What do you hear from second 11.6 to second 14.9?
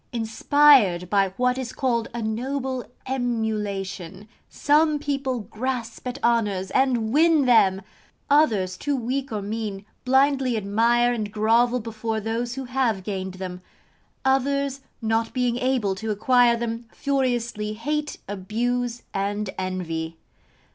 before those who have gained them; others,